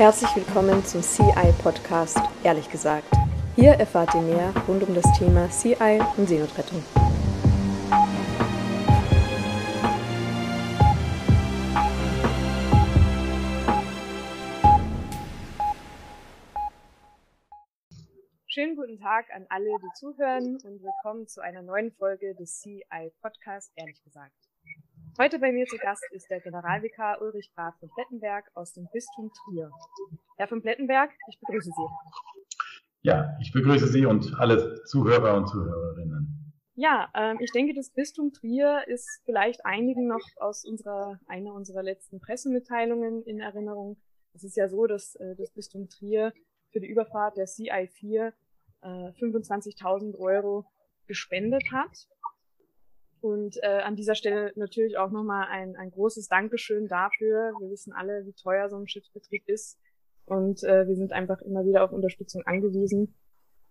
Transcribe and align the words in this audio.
Herzlich 0.00 0.34
willkommen 0.34 0.82
zum 0.82 1.02
CI 1.02 1.52
Podcast, 1.62 2.18
ehrlich 2.42 2.70
gesagt. 2.70 3.12
Hier 3.54 3.72
erfahrt 3.72 4.14
ihr 4.14 4.22
mehr 4.22 4.54
rund 4.66 4.82
um 4.82 4.94
das 4.94 5.04
Thema 5.18 5.46
CI 5.50 6.00
und 6.16 6.26
Seenotrettung. 6.26 6.82
Schönen 18.46 18.76
guten 18.76 18.98
Tag 18.98 19.26
an 19.34 19.44
alle, 19.50 19.66
die 19.66 19.98
zuhören 19.98 20.56
und 20.64 20.82
willkommen 20.82 21.26
zu 21.26 21.42
einer 21.42 21.60
neuen 21.60 21.92
Folge 21.92 22.34
des 22.36 22.58
CI 22.62 23.12
Podcast, 23.20 23.70
ehrlich 23.76 24.02
gesagt. 24.02 24.49
Heute 25.18 25.38
bei 25.38 25.52
mir 25.52 25.66
zu 25.66 25.76
Gast 25.76 26.04
ist 26.12 26.30
der 26.30 26.40
Generalvikar 26.40 27.20
Ulrich 27.20 27.50
Graf 27.54 27.74
von 27.78 27.90
Plettenberg 27.90 28.50
aus 28.54 28.72
dem 28.72 28.88
Bistum 28.92 29.30
Trier. 29.32 29.70
Herr 30.36 30.48
von 30.48 30.62
Plettenberg, 30.62 31.10
ich 31.28 31.38
begrüße 31.40 31.70
Sie. 31.70 31.86
Ja, 33.02 33.36
ich 33.40 33.52
begrüße 33.52 33.88
Sie 33.88 34.06
und 34.06 34.34
alle 34.38 34.82
Zuhörer 34.84 35.36
und 35.36 35.48
Zuhörerinnen. 35.48 36.54
Ja, 36.74 37.10
ähm, 37.14 37.38
ich 37.40 37.50
denke, 37.52 37.74
das 37.74 37.90
Bistum 37.90 38.32
Trier 38.32 38.84
ist 38.86 39.22
vielleicht 39.24 39.64
einigen 39.66 40.06
noch 40.06 40.26
aus 40.36 40.64
unserer, 40.64 41.18
einer 41.26 41.52
unserer 41.54 41.82
letzten 41.82 42.20
Pressemitteilungen 42.20 43.22
in 43.24 43.40
Erinnerung. 43.40 43.96
Es 44.32 44.44
ist 44.44 44.56
ja 44.56 44.68
so, 44.68 44.86
dass 44.86 45.16
äh, 45.16 45.34
das 45.36 45.50
Bistum 45.50 45.88
Trier 45.88 46.32
für 46.72 46.80
die 46.80 46.88
Überfahrt 46.88 47.36
der 47.36 47.46
CI4 47.46 48.32
äh, 48.82 48.86
25.000 48.86 50.18
Euro 50.18 50.64
gespendet 51.06 51.64
hat. 51.72 52.06
Und 53.20 53.58
äh, 53.62 53.80
an 53.84 53.96
dieser 53.96 54.14
Stelle 54.14 54.52
natürlich 54.56 54.96
auch 54.96 55.10
nochmal 55.10 55.46
ein, 55.50 55.76
ein 55.76 55.90
großes 55.90 56.28
Dankeschön 56.28 56.88
dafür. 56.88 57.52
Wir 57.60 57.70
wissen 57.70 57.92
alle, 57.92 58.24
wie 58.24 58.32
teuer 58.32 58.68
so 58.68 58.76
ein 58.76 58.88
Schiffsbetrieb 58.88 59.46
ist. 59.46 59.78
Und 60.24 60.62
äh, 60.62 60.86
wir 60.86 60.96
sind 60.96 61.12
einfach 61.12 61.42
immer 61.42 61.64
wieder 61.66 61.84
auf 61.84 61.92
Unterstützung 61.92 62.42
angewiesen 62.46 63.14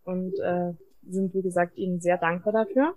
und 0.03 0.37
äh, 0.39 0.73
sind, 1.07 1.33
wie 1.33 1.41
gesagt, 1.41 1.77
Ihnen 1.77 1.99
sehr 1.99 2.17
dankbar 2.17 2.53
dafür. 2.53 2.95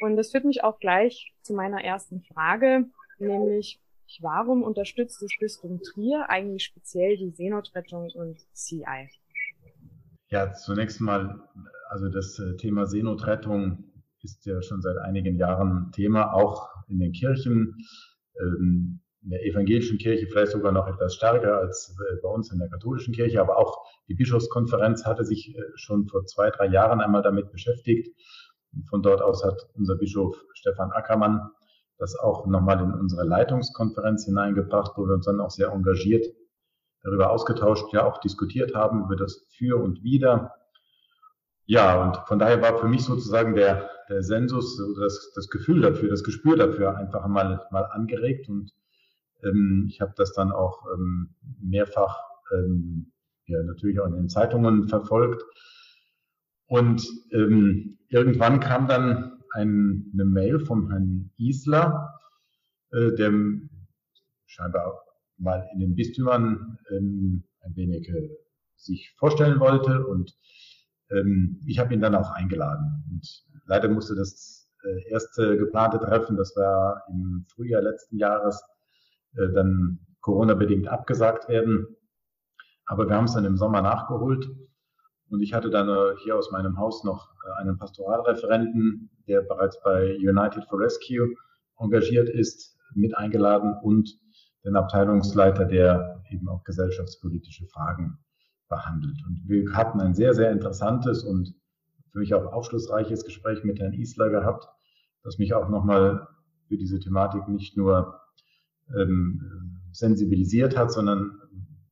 Und 0.00 0.16
das 0.16 0.30
führt 0.30 0.44
mich 0.44 0.64
auch 0.64 0.78
gleich 0.78 1.34
zu 1.42 1.54
meiner 1.54 1.82
ersten 1.82 2.22
Frage, 2.22 2.86
nämlich 3.18 3.80
warum 4.20 4.62
unterstützt 4.62 5.22
das 5.22 5.30
Bistum 5.38 5.80
Trier 5.82 6.28
eigentlich 6.28 6.64
speziell 6.64 7.16
die 7.16 7.30
Seenotrettung 7.30 8.10
und 8.14 8.38
CI? 8.52 9.10
Ja, 10.28 10.52
zunächst 10.52 11.00
mal, 11.00 11.40
also 11.88 12.08
das 12.08 12.38
äh, 12.38 12.56
Thema 12.56 12.86
Seenotrettung 12.86 13.84
ist 14.22 14.44
ja 14.46 14.60
schon 14.62 14.82
seit 14.82 14.98
einigen 14.98 15.36
Jahren 15.36 15.90
Thema, 15.92 16.32
auch 16.32 16.68
in 16.88 16.98
den 16.98 17.12
Kirchen, 17.12 17.76
ähm, 18.40 19.00
in 19.22 19.30
der 19.30 19.44
evangelischen 19.44 19.98
Kirche 19.98 20.26
vielleicht 20.26 20.52
sogar 20.52 20.72
noch 20.72 20.86
etwas 20.86 21.14
stärker 21.14 21.58
als 21.58 21.96
äh, 21.98 22.16
bei 22.22 22.28
uns 22.28 22.52
in 22.52 22.58
der 22.58 22.68
katholischen 22.68 23.14
Kirche, 23.14 23.40
aber 23.40 23.58
auch 23.58 23.84
die 24.08 24.14
Bischofskonferenz 24.14 25.04
hatte 25.04 25.24
sich 25.24 25.56
äh, 25.56 25.62
schon 25.74 26.06
vor 26.06 26.24
zwei, 26.26 26.50
drei 26.50 26.66
Jahren 26.66 27.00
einmal 27.00 27.22
damit 27.22 27.50
beschäftigt. 27.50 28.14
Von 28.90 29.02
dort 29.02 29.22
aus 29.22 29.42
hat 29.44 29.68
unser 29.74 29.96
Bischof 29.96 30.36
Stefan 30.54 30.92
Ackermann 30.92 31.50
das 31.98 32.14
auch 32.16 32.46
nochmal 32.46 32.82
in 32.82 32.92
unsere 32.92 33.24
Leitungskonferenz 33.24 34.26
hineingebracht, 34.26 34.92
wo 34.96 35.06
wir 35.06 35.14
uns 35.14 35.24
dann 35.24 35.40
auch 35.40 35.50
sehr 35.50 35.68
engagiert 35.68 36.26
darüber 37.06 37.30
ausgetauscht, 37.30 37.92
ja 37.92 38.04
auch 38.04 38.18
diskutiert 38.18 38.74
haben 38.74 39.04
über 39.04 39.16
das 39.16 39.46
Für 39.56 39.80
und 39.82 40.02
Wider. 40.02 40.52
Ja, 41.64 42.02
und 42.02 42.16
von 42.28 42.38
daher 42.38 42.60
war 42.60 42.78
für 42.78 42.88
mich 42.88 43.04
sozusagen 43.04 43.54
der, 43.54 43.88
der 44.08 44.22
Sensus, 44.22 44.80
das, 44.98 45.32
das 45.34 45.48
Gefühl 45.48 45.80
dafür, 45.80 46.08
das 46.10 46.24
Gespür 46.24 46.56
dafür 46.56 46.96
einfach 46.96 47.26
mal, 47.26 47.66
mal 47.70 47.84
angeregt 47.84 48.48
und 48.48 48.72
ähm, 49.42 49.86
ich 49.88 50.00
habe 50.00 50.12
das 50.16 50.32
dann 50.32 50.52
auch 50.52 50.86
ähm, 50.94 51.34
mehrfach 51.60 52.16
ähm, 52.52 53.12
ja, 53.46 53.62
natürlich 53.62 54.00
auch 54.00 54.06
in 54.06 54.14
den 54.14 54.28
Zeitungen 54.28 54.88
verfolgt. 54.88 55.42
Und 56.66 57.06
ähm, 57.30 57.98
irgendwann 58.08 58.60
kam 58.60 58.88
dann 58.88 59.40
ein, 59.52 60.10
eine 60.12 60.24
Mail 60.24 60.60
vom 60.60 60.90
Herrn 60.90 61.30
Isler, 61.38 62.14
äh, 62.90 63.12
der 63.12 63.32
scheinbar 64.46 65.04
mal 65.38 65.68
in 65.72 65.80
den 65.80 65.94
Bistümern 65.94 66.78
ähm, 66.90 67.44
ein 67.60 67.76
wenig 67.76 68.08
äh, 68.08 68.30
sich 68.76 69.14
vorstellen 69.16 69.60
wollte 69.60 70.06
und 70.06 70.36
ähm, 71.10 71.60
ich 71.66 71.78
habe 71.78 71.94
ihn 71.94 72.00
dann 72.00 72.14
auch 72.14 72.30
eingeladen. 72.30 73.04
Und 73.10 73.44
leider 73.66 73.88
musste 73.88 74.14
das 74.14 74.70
äh, 74.84 75.10
erste 75.10 75.56
geplante 75.56 75.98
Treffen, 75.98 76.36
das 76.36 76.54
war 76.56 77.02
im 77.08 77.46
Frühjahr 77.54 77.82
letzten 77.82 78.18
Jahres, 78.18 78.62
äh, 79.36 79.48
dann 79.52 79.98
Corona-bedingt 80.20 80.88
abgesagt 80.88 81.48
werden. 81.48 81.86
Aber 82.86 83.08
wir 83.08 83.16
haben 83.16 83.24
es 83.24 83.34
dann 83.34 83.44
im 83.44 83.56
Sommer 83.56 83.82
nachgeholt. 83.82 84.48
Und 85.28 85.40
ich 85.40 85.54
hatte 85.54 85.70
dann 85.70 85.88
äh, 85.88 86.16
hier 86.22 86.36
aus 86.36 86.50
meinem 86.52 86.78
Haus 86.78 87.02
noch 87.04 87.32
äh, 87.44 87.60
einen 87.60 87.78
Pastoralreferenten, 87.78 89.10
der 89.26 89.42
bereits 89.42 89.80
bei 89.82 90.16
United 90.16 90.64
for 90.68 90.78
Rescue 90.78 91.34
engagiert 91.78 92.28
ist, 92.28 92.76
mit 92.94 93.16
eingeladen 93.16 93.74
und 93.82 94.08
den 94.64 94.76
Abteilungsleiter, 94.76 95.64
der 95.64 96.22
eben 96.30 96.48
auch 96.48 96.62
gesellschaftspolitische 96.64 97.66
Fragen 97.66 98.18
behandelt. 98.68 99.18
Und 99.26 99.42
wir 99.46 99.72
hatten 99.72 100.00
ein 100.00 100.14
sehr, 100.14 100.34
sehr 100.34 100.50
interessantes 100.50 101.24
und 101.24 101.54
für 102.12 102.18
mich 102.18 102.34
auch 102.34 102.52
aufschlussreiches 102.52 103.24
Gespräch 103.24 103.62
mit 103.64 103.78
Herrn 103.78 103.92
Isler 103.92 104.30
gehabt, 104.30 104.68
das 105.22 105.38
mich 105.38 105.54
auch 105.54 105.68
nochmal 105.68 106.26
für 106.68 106.76
diese 106.76 106.98
Thematik 106.98 107.46
nicht 107.48 107.76
nur 107.76 108.20
ähm, 108.96 109.80
sensibilisiert 109.92 110.76
hat, 110.76 110.92
sondern 110.92 111.40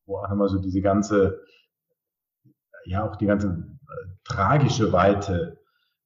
wo 0.07 0.19
auch 0.19 0.29
nochmal 0.29 0.49
so 0.49 0.59
diese 0.59 0.81
ganze, 0.81 1.41
ja 2.85 3.09
auch 3.09 3.17
die 3.17 3.27
ganze 3.27 3.49
äh, 3.49 4.07
tragische 4.25 4.93
Weite 4.93 5.59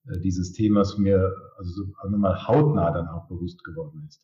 äh, 0.07 0.19
dieses 0.21 0.53
Themas 0.53 0.99
mir 0.99 1.35
also 1.57 1.71
so 1.71 2.09
nochmal 2.09 2.47
hautnah 2.47 2.91
dann 2.93 3.09
auch 3.09 3.29
bewusst 3.29 3.65
geworden 3.65 4.05
ist. 4.09 4.23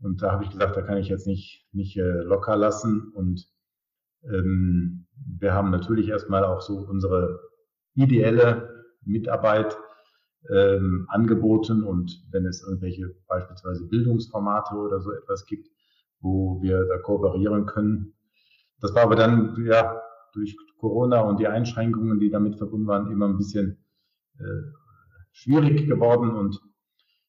Und 0.00 0.20
da 0.20 0.32
habe 0.32 0.44
ich 0.44 0.50
gesagt, 0.50 0.76
da 0.76 0.82
kann 0.82 0.98
ich 0.98 1.08
jetzt 1.08 1.26
nicht, 1.26 1.66
nicht 1.72 1.96
äh, 1.96 2.22
locker 2.22 2.56
lassen. 2.56 3.12
Und 3.14 3.48
ähm, 4.24 5.06
wir 5.38 5.54
haben 5.54 5.70
natürlich 5.70 6.08
erstmal 6.08 6.44
auch 6.44 6.60
so 6.60 6.78
unsere 6.78 7.40
ideelle 7.94 8.86
Mitarbeit 9.04 9.76
ähm, 10.50 11.06
angeboten 11.08 11.82
und 11.82 12.24
wenn 12.30 12.46
es 12.46 12.62
irgendwelche 12.62 13.14
beispielsweise 13.28 13.86
Bildungsformate 13.86 14.74
oder 14.74 15.00
so 15.00 15.12
etwas 15.12 15.46
gibt, 15.46 15.68
wo 16.20 16.60
wir 16.62 16.84
da 16.86 16.98
kooperieren 16.98 17.66
können. 17.66 18.14
Das 18.80 18.94
war 18.94 19.02
aber 19.02 19.16
dann 19.16 19.64
ja 19.64 20.00
durch 20.32 20.56
Corona 20.78 21.20
und 21.20 21.38
die 21.38 21.46
Einschränkungen, 21.46 22.18
die 22.18 22.30
damit 22.30 22.56
verbunden 22.56 22.86
waren, 22.86 23.10
immer 23.10 23.28
ein 23.28 23.36
bisschen 23.36 23.84
äh, 24.38 24.44
schwierig 25.32 25.86
geworden 25.86 26.30
und 26.30 26.60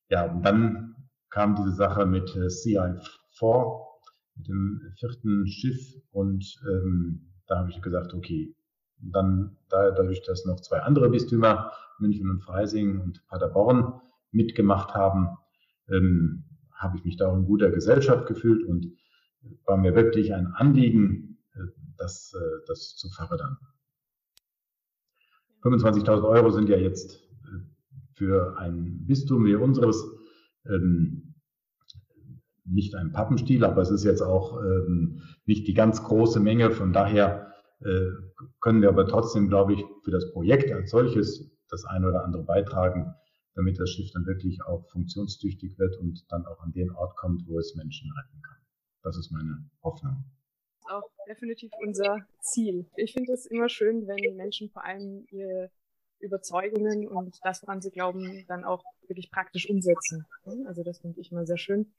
ja, 0.10 0.31
und 0.31 0.44
dann 0.44 0.96
kam 1.30 1.56
diese 1.56 1.72
Sache 1.72 2.06
mit 2.06 2.36
äh, 2.36 2.48
CI4, 2.48 3.81
mit 4.35 4.47
dem 4.47 4.81
vierten 4.97 5.47
Schiff 5.47 5.95
und 6.11 6.59
ähm, 6.67 7.33
da 7.47 7.59
habe 7.59 7.69
ich 7.69 7.81
gesagt, 7.81 8.13
okay, 8.13 8.55
dann 8.97 9.57
da, 9.69 9.91
dadurch, 9.91 10.21
dass 10.23 10.45
noch 10.45 10.61
zwei 10.61 10.79
andere 10.79 11.09
Bistümer, 11.09 11.71
München 11.99 12.29
und 12.29 12.41
Freising 12.41 12.99
und 12.99 13.25
Paderborn 13.27 14.01
mitgemacht 14.31 14.94
haben, 14.94 15.38
ähm, 15.89 16.45
habe 16.71 16.97
ich 16.97 17.05
mich 17.05 17.17
da 17.17 17.27
auch 17.27 17.35
in 17.35 17.45
guter 17.45 17.69
Gesellschaft 17.71 18.27
gefühlt 18.27 18.66
und 18.66 18.88
war 19.66 19.77
mir 19.77 19.95
wirklich 19.95 20.33
ein 20.33 20.47
Anliegen, 20.47 21.38
äh, 21.53 21.59
das, 21.97 22.33
äh, 22.33 22.65
das 22.67 22.95
zu 22.95 23.09
fördern. 23.09 23.57
25.000 25.63 26.27
Euro 26.27 26.50
sind 26.50 26.69
ja 26.69 26.77
jetzt 26.77 27.21
äh, 27.45 27.59
für 28.15 28.57
ein 28.57 29.05
Bistum 29.05 29.45
wie 29.45 29.55
unseres 29.55 30.03
ähm, 30.65 31.22
nicht 32.66 32.96
ein 32.96 33.12
Pappenstiel, 33.12 33.63
aber 33.66 33.81
es 33.81 33.91
ist 33.91 34.03
jetzt 34.03 34.22
auch 34.22 34.62
ähm, 34.62 35.21
nicht 35.45 35.68
die 35.68 35.74
ganz 35.74 36.04
große 36.04 36.39
Menge. 36.39 36.71
Von 36.71 36.94
daher 36.94 37.50
können 38.62 38.81
wir 38.81 38.88
aber 38.88 39.06
trotzdem, 39.06 39.50
glaube 39.50 39.74
ich, 39.74 39.83
für 40.06 40.12
das 40.12 40.31
Projekt 40.31 40.71
als 40.71 40.92
solches 40.92 41.51
das 41.69 41.83
eine 41.83 42.07
oder 42.07 42.24
andere 42.24 42.44
beitragen, 42.44 43.13
damit 43.56 43.77
das 43.77 43.89
Schiff 43.89 44.10
dann 44.13 44.25
wirklich 44.25 44.63
auch 44.63 44.88
funktionstüchtig 44.92 45.77
wird 45.77 45.98
und 45.98 46.24
dann 46.30 46.45
auch 46.45 46.62
an 46.62 46.71
den 46.71 46.92
Ort 46.92 47.18
kommt, 47.18 47.45
wo 47.45 47.60
es 47.60 47.75
Menschen 47.75 48.10
retten 48.12 48.42
kann. 48.42 48.57
Das 49.01 49.18
ist 49.18 49.31
meine 49.31 49.69
Hoffnung. 49.83 50.24
Das 50.77 50.86
ist 50.86 50.92
auch 50.92 51.10
definitiv 51.27 51.71
unser 51.81 52.25
Ziel. 52.39 52.86
Ich 52.95 53.12
finde 53.12 53.33
es 53.33 53.45
immer 53.48 53.68
schön, 53.68 54.07
wenn 54.07 54.38
Menschen 54.38 54.69
vor 54.69 54.86
allem 54.86 55.25
ihre 55.30 55.69
Überzeugungen 56.19 57.07
und 57.10 57.38
das, 57.44 57.63
woran 57.63 57.81
sie 57.81 57.92
glauben, 57.92 58.45
dann 58.48 58.63
auch 58.63 58.83
wirklich 59.07 59.30
praktisch 59.30 59.69
umsetzen. 59.69 60.25
Also 60.68 60.83
das 60.83 61.00
finde 61.00 61.19
ich 61.19 61.33
immer 61.33 61.45
sehr 61.45 61.57
schön. 61.57 61.94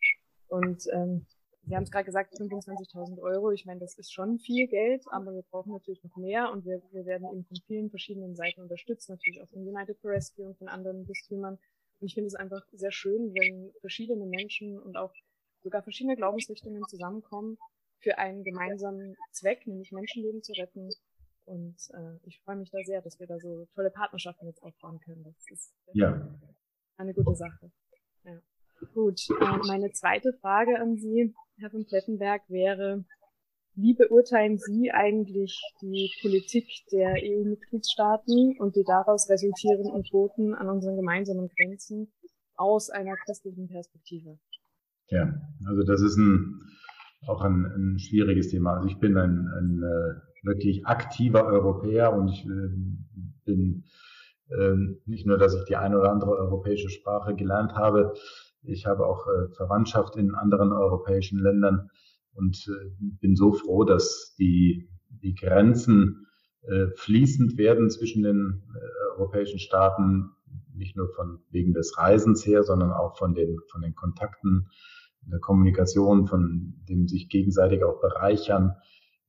Und 0.48 0.86
ähm, 0.92 1.26
Sie 1.66 1.74
haben 1.74 1.84
es 1.84 1.90
gerade 1.90 2.04
gesagt, 2.04 2.34
25.000 2.34 3.20
Euro. 3.22 3.50
Ich 3.50 3.64
meine, 3.64 3.80
das 3.80 3.96
ist 3.96 4.12
schon 4.12 4.38
viel 4.38 4.66
Geld, 4.66 5.02
aber 5.10 5.32
wir 5.32 5.42
brauchen 5.42 5.72
natürlich 5.72 6.02
noch 6.04 6.16
mehr 6.16 6.50
und 6.52 6.66
wir, 6.66 6.82
wir 6.92 7.06
werden 7.06 7.26
eben 7.32 7.44
von 7.44 7.56
vielen 7.66 7.88
verschiedenen 7.88 8.36
Seiten 8.36 8.60
unterstützt, 8.60 9.08
natürlich 9.08 9.40
auch 9.42 9.48
von 9.48 9.66
United 9.66 9.98
for 10.00 10.10
Rescue 10.10 10.46
und 10.46 10.58
von 10.58 10.68
anderen 10.68 11.06
Bistümern. 11.06 11.54
Und 12.00 12.06
ich 12.06 12.14
finde 12.14 12.28
es 12.28 12.34
einfach 12.34 12.62
sehr 12.72 12.92
schön, 12.92 13.32
wenn 13.34 13.72
verschiedene 13.80 14.26
Menschen 14.26 14.78
und 14.78 14.96
auch 14.96 15.14
sogar 15.62 15.82
verschiedene 15.82 16.16
Glaubensrichtungen 16.16 16.82
zusammenkommen 16.88 17.56
für 18.00 18.18
einen 18.18 18.44
gemeinsamen 18.44 19.16
Zweck, 19.32 19.66
nämlich 19.66 19.90
Menschenleben 19.90 20.42
zu 20.42 20.52
retten. 20.52 20.90
Und 21.46 21.76
äh, 21.94 22.18
ich 22.24 22.40
freue 22.42 22.56
mich 22.56 22.70
da 22.70 22.78
sehr, 22.84 23.00
dass 23.00 23.18
wir 23.18 23.26
da 23.26 23.38
so 23.38 23.66
tolle 23.74 23.90
Partnerschaften 23.90 24.46
jetzt 24.46 24.62
aufbauen 24.62 25.00
können. 25.00 25.24
Das 25.24 25.50
ist 25.50 25.74
ja. 25.94 26.28
eine 26.98 27.14
gute 27.14 27.34
Sache. 27.34 27.70
Ja. 28.24 28.42
Gut, 28.92 29.20
äh, 29.30 29.66
meine 29.66 29.90
zweite 29.92 30.32
Frage 30.40 30.78
an 30.80 30.96
Sie, 30.96 31.34
Herr 31.58 31.70
von 31.70 31.86
Plettenberg, 31.86 32.42
wäre, 32.48 33.04
wie 33.76 33.94
beurteilen 33.94 34.58
Sie 34.58 34.92
eigentlich 34.92 35.60
die 35.82 36.10
Politik 36.22 36.66
der 36.92 37.14
EU-Mitgliedstaaten 37.16 38.56
und 38.58 38.76
die 38.76 38.84
daraus 38.84 39.28
resultierenden 39.28 40.02
Quoten 40.04 40.54
an 40.54 40.68
unseren 40.68 40.96
gemeinsamen 40.96 41.48
Grenzen 41.56 42.12
aus 42.56 42.90
einer 42.90 43.16
christlichen 43.24 43.68
Perspektive? 43.68 44.38
Ja, 45.08 45.34
also 45.66 45.82
das 45.82 46.02
ist 46.02 46.16
ein, 46.16 46.60
auch 47.26 47.42
ein, 47.42 47.64
ein 47.64 47.98
schwieriges 47.98 48.48
Thema. 48.48 48.74
Also 48.74 48.88
ich 48.88 48.98
bin 48.98 49.16
ein, 49.16 49.48
ein 49.48 49.82
äh, 49.82 50.46
wirklich 50.46 50.86
aktiver 50.86 51.44
Europäer 51.44 52.12
und 52.12 52.28
ich 52.28 52.46
äh, 52.46 52.68
bin 53.44 53.84
äh, 54.50 54.76
nicht 55.06 55.26
nur, 55.26 55.38
dass 55.38 55.54
ich 55.54 55.64
die 55.64 55.76
eine 55.76 55.98
oder 55.98 56.12
andere 56.12 56.32
europäische 56.32 56.90
Sprache 56.90 57.34
gelernt 57.34 57.74
habe, 57.74 58.14
ich 58.66 58.86
habe 58.86 59.06
auch 59.06 59.26
äh, 59.26 59.48
Verwandtschaft 59.54 60.16
in 60.16 60.34
anderen 60.34 60.72
europäischen 60.72 61.38
Ländern 61.38 61.90
und 62.32 62.66
äh, 62.68 62.90
bin 63.20 63.36
so 63.36 63.52
froh, 63.52 63.84
dass 63.84 64.34
die, 64.38 64.88
die 65.08 65.34
Grenzen 65.34 66.26
äh, 66.62 66.86
fließend 66.96 67.58
werden 67.58 67.90
zwischen 67.90 68.22
den 68.22 68.62
europäischen 69.16 69.58
Staaten, 69.58 70.30
nicht 70.74 70.96
nur 70.96 71.08
von 71.10 71.40
wegen 71.50 71.72
des 71.72 71.96
Reisens 71.98 72.44
her, 72.46 72.64
sondern 72.64 72.90
auch 72.90 73.16
von 73.16 73.34
den, 73.34 73.58
von 73.70 73.82
den 73.82 73.94
Kontakten, 73.94 74.68
der 75.26 75.38
Kommunikation, 75.40 76.26
von 76.26 76.74
dem 76.88 77.06
sich 77.08 77.28
gegenseitig 77.28 77.84
auch 77.84 78.00
bereichern 78.00 78.74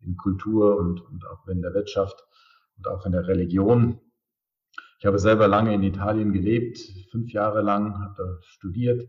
in 0.02 0.18
Kultur 0.18 0.78
und, 0.78 1.02
und 1.02 1.26
auch 1.28 1.48
in 1.48 1.62
der 1.62 1.74
Wirtschaft 1.74 2.26
und 2.78 2.88
auch 2.88 3.06
in 3.06 3.12
der 3.12 3.28
Religion. 3.28 4.00
Ich 5.00 5.06
habe 5.06 5.20
selber 5.20 5.48
lange 5.48 5.74
in 5.74 5.84
Italien 5.84 6.34
gelebt, 6.34 6.80
fünf 7.12 7.32
Jahre 7.32 7.62
lang, 7.62 8.00
habe 8.00 8.16
da 8.18 8.38
studiert 8.42 9.08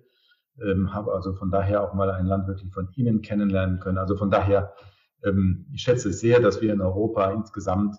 ähm, 0.63 0.93
habe 0.93 1.13
also 1.13 1.35
von 1.35 1.51
daher 1.51 1.83
auch 1.83 1.95
mal 1.95 2.11
ein 2.11 2.27
Land 2.27 2.47
wirklich 2.49 2.73
von 2.73 2.89
innen 2.97 3.23
kennenlernen 3.23 3.81
können. 3.81 3.99
Also 3.99 4.17
von 4.17 4.31
daher, 4.31 4.75
ähm, 5.25 5.67
ich 5.73 5.83
schätze 5.83 6.11
es 6.11 6.21
sehr, 6.21 6.41
dass 6.41 6.61
wir 6.61 6.73
in 6.73 6.81
Europa 6.81 7.31
insgesamt 7.33 7.97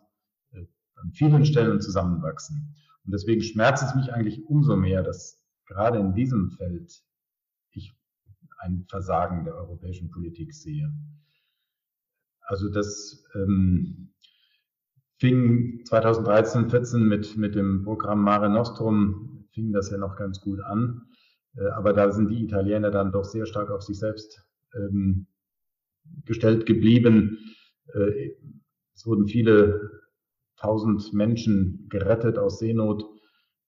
äh, 0.52 0.66
an 0.96 1.12
vielen 1.12 1.46
Stellen 1.46 1.82
zusammenwachsen. 1.82 2.76
Und 3.06 3.14
deswegen 3.14 3.42
schmerzt 3.42 3.84
es 3.84 3.96
mich 3.96 4.14
eigentlich 4.14 4.46
umso 4.48 4.76
mehr, 4.76 5.04
dass 5.04 5.44
gerade 5.66 6.00
in 6.00 6.14
diesem 6.14 6.52
Feld 6.52 7.02
ich 7.72 7.96
ein 8.60 8.86
Versagen 8.90 9.46
der 9.46 9.56
europäischen 9.56 10.10
Politik 10.10 10.54
sehe. 10.54 10.92
Also 12.42 12.70
das 12.70 13.24
ähm, 13.36 14.14
fing 15.20 15.84
2013, 15.86 16.70
14 16.70 17.08
mit, 17.08 17.38
mit 17.38 17.56
dem 17.56 17.84
Programm 17.84 18.22
Mare 18.22 18.50
Nostrum, 18.50 19.48
fing 19.52 19.72
das 19.74 19.90
ja 19.90 19.98
noch 19.98 20.16
ganz 20.16 20.40
gut 20.42 20.62
an. 20.62 21.08
Äh, 21.56 21.68
aber 21.76 21.94
da 21.94 22.12
sind 22.12 22.30
die 22.30 22.44
Italiener 22.44 22.92
dann 22.92 23.12
doch 23.12 23.24
sehr 23.24 23.46
stark 23.46 23.70
auf 23.72 23.82
sich 23.82 24.00
selbst 24.00 24.42
ähm, 24.76 25.28
gestellt 26.26 26.66
geblieben. 26.66 27.38
Äh, 27.94 28.32
es 28.96 29.06
wurden 29.06 29.28
viele 29.28 30.04
tausend 30.58 31.14
Menschen 31.14 31.88
gerettet 31.90 32.38
aus 32.38 32.60
Seenot 32.60 33.04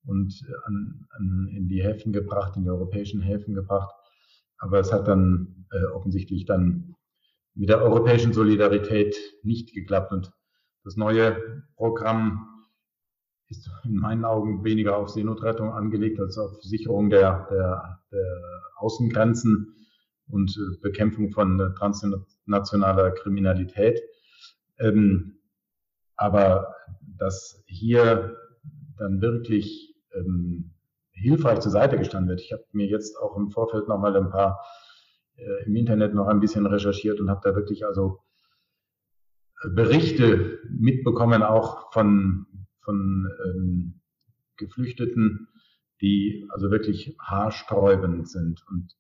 und 0.06 0.44
an, 0.66 1.08
an, 1.12 1.48
in 1.56 1.68
die 1.68 1.84
Häfen 1.84 2.12
gebracht, 2.12 2.58
in 2.58 2.64
die 2.64 2.70
europäischen 2.70 3.22
Häfen 3.22 3.54
gebracht. 3.54 3.94
Aber 4.58 4.80
es 4.80 4.92
hat 4.92 5.08
dann 5.08 5.66
äh, 5.72 5.86
offensichtlich 5.86 6.46
dann 6.46 6.96
mit 7.54 7.70
der 7.70 7.82
europäischen 7.82 8.34
Solidarität 8.34 9.16
nicht 9.44 9.74
geklappt. 9.74 10.12
Und 10.12 10.32
das 10.84 10.96
neue 10.96 11.64
Programm 11.76 12.49
ist 13.50 13.70
in 13.84 13.96
meinen 13.96 14.26
Augen 14.26 14.64
weniger 14.64 14.98
auf 14.98 15.10
Seenotrettung 15.10 15.72
angelegt 15.74 16.20
als 16.20 16.38
auf 16.38 16.62
Sicherung 16.62 17.10
der, 17.10 17.48
der, 17.50 18.00
der 18.12 18.42
Außengrenzen 18.78 19.76
und 20.28 20.52
äh, 20.52 20.78
Bekämpfung 20.82 21.32
von 21.32 21.60
äh, 21.60 21.74
transnationaler 21.74 23.12
Kriminalität. 23.12 24.02
Ähm, 24.78 25.40
aber 26.16 26.76
dass 27.18 27.64
hier 27.68 28.38
dann 28.98 29.22
wirklich 29.22 29.96
ähm, 30.14 30.72
hilfreich 31.12 31.60
zur 31.60 31.72
Seite 31.72 31.98
gestanden 31.98 32.30
wird. 32.30 32.42
Ich 32.42 32.52
habe 32.52 32.64
mir 32.72 32.88
jetzt 32.88 33.18
auch 33.18 33.36
im 33.36 33.50
Vorfeld 33.50 33.88
nochmal 33.88 34.16
ein 34.16 34.30
paar 34.30 34.60
äh, 35.36 35.66
im 35.66 35.76
Internet 35.76 36.14
noch 36.14 36.28
ein 36.28 36.40
bisschen 36.40 36.66
recherchiert 36.66 37.20
und 37.20 37.30
habe 37.30 37.42
da 37.44 37.56
wirklich 37.56 37.86
also 37.86 38.20
Berichte 39.74 40.60
mitbekommen, 40.70 41.44
auch 41.44 41.92
von 41.92 42.46
von 42.90 43.30
ähm, 43.46 44.02
Geflüchteten, 44.58 45.48
die 46.02 46.48
also 46.50 46.72
wirklich 46.72 47.16
haarsträubend 47.20 48.28
sind 48.28 48.66
und 48.68 48.96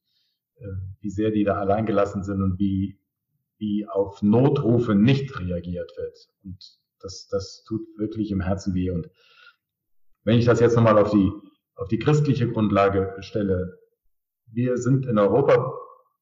äh, 0.57 0.68
wie 1.01 1.09
sehr 1.09 1.31
die 1.31 1.44
da 1.44 1.56
alleingelassen 1.56 2.24
sind 2.24 2.44
und 2.44 2.59
wie, 2.59 3.00
wie 3.57 3.88
auf 3.88 4.21
Notrufe 4.21 4.94
nicht 4.94 5.39
reagiert 5.39 5.91
wird. 5.97 6.30
Und 6.44 6.80
das, 7.00 7.27
das 7.31 7.63
tut 7.68 7.81
wirklich 7.97 8.30
im 8.30 8.41
Herzen 8.41 8.75
weh. 8.75 8.91
Und 8.91 9.09
wenn 10.24 10.38
ich 10.38 10.45
das 10.45 10.59
jetzt 10.59 10.75
nochmal 10.75 11.00
auf 11.00 11.09
die, 11.09 11.31
auf 11.75 11.88
die 11.88 11.97
christliche 11.97 12.47
Grundlage 12.51 13.15
stelle, 13.21 13.80
wir 14.51 14.77
sind 14.77 15.07
in 15.07 15.18
Europa, 15.18 15.74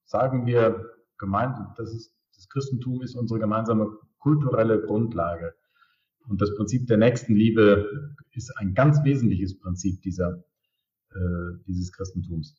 sagen 0.06 0.46
wir, 0.46 0.90
gemeint, 1.18 1.58
das, 1.76 1.94
ist, 1.94 2.16
das 2.34 2.48
Christentum 2.48 3.02
ist 3.02 3.16
unsere 3.16 3.42
gemeinsame 3.42 3.98
kulturelle 4.20 4.80
Grundlage. 4.80 5.54
Und 6.28 6.42
das 6.42 6.54
Prinzip 6.56 6.88
der 6.88 6.98
Nächstenliebe 6.98 8.16
ist 8.32 8.52
ein 8.58 8.74
ganz 8.74 9.04
wesentliches 9.04 9.58
Prinzip 9.60 10.02
dieser, 10.02 10.44
äh, 11.12 11.64
dieses 11.66 11.92
Christentums. 11.92 12.56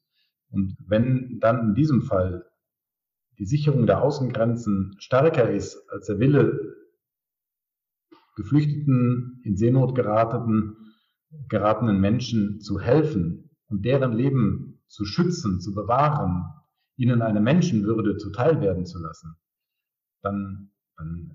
Und 0.50 0.76
wenn 0.86 1.38
dann 1.40 1.68
in 1.68 1.74
diesem 1.74 2.02
Fall 2.02 2.46
die 3.38 3.44
Sicherung 3.44 3.86
der 3.86 4.02
Außengrenzen 4.02 4.96
stärker 4.98 5.50
ist 5.50 5.88
als 5.90 6.06
der 6.06 6.18
Wille, 6.18 6.76
Geflüchteten, 8.36 9.40
in 9.44 9.56
Seenot 9.56 9.94
geratenen, 9.94 10.76
geratenen 11.48 12.00
Menschen 12.00 12.60
zu 12.60 12.80
helfen 12.80 13.50
und 13.66 13.84
deren 13.84 14.12
Leben 14.12 14.80
zu 14.86 15.04
schützen, 15.04 15.60
zu 15.60 15.74
bewahren, 15.74 16.44
ihnen 16.96 17.20
eine 17.20 17.40
Menschenwürde 17.40 18.16
zuteil 18.16 18.60
werden 18.60 18.86
zu 18.86 18.98
lassen, 19.00 19.36
dann, 20.22 20.70
dann 20.96 21.27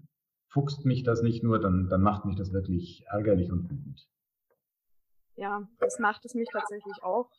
fuchst 0.53 0.85
mich 0.85 1.03
das 1.03 1.21
nicht 1.21 1.43
nur, 1.43 1.59
dann, 1.59 1.87
dann 1.89 2.01
macht 2.01 2.25
mich 2.25 2.35
das 2.37 2.53
wirklich 2.53 3.03
ärgerlich 3.09 3.51
und 3.51 3.63
wütend. 3.69 4.07
Ja, 5.35 5.67
das 5.79 5.99
macht 5.99 6.23
es 6.25 6.35
mich 6.35 6.47
tatsächlich 6.51 7.03
auch. 7.03 7.29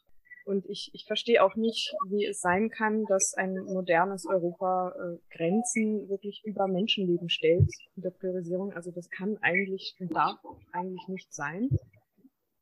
Und 0.47 0.67
ich, 0.67 0.91
ich 0.93 1.07
verstehe 1.07 1.43
auch 1.43 1.57
nicht, 1.57 1.95
wie 2.11 2.27
es 2.27 2.41
sein 2.41 2.69
kann, 2.69 3.05
dass 3.07 3.33
ein 3.35 3.55
modernes 3.65 4.27
Europa 4.27 4.91
äh, 4.91 5.35
Grenzen 5.35 6.09
wirklich 6.11 6.43
über 6.45 6.69
Menschenleben 6.69 7.31
stellt 7.31 7.71
in 7.97 8.03
der 8.03 8.11
Priorisierung. 8.11 8.73
Also 8.73 8.91
das 8.91 9.09
kann 9.09 9.39
eigentlich 9.41 9.95
und 10.01 10.15
darf 10.15 10.39
eigentlich 10.73 11.09
nicht 11.09 11.33
sein. 11.33 11.71